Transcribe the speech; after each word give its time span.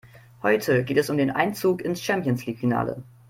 Heute 0.41 0.83
geht 0.83 0.97
es 0.97 1.11
um 1.11 1.17
den 1.19 1.29
Einzug 1.29 1.83
ins 1.83 2.01
Champions-League-Finale. 2.01 3.03